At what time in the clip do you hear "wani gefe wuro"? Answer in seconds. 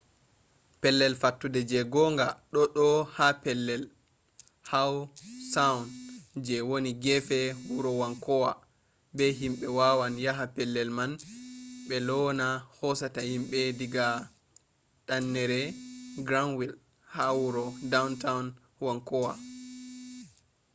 6.69-7.91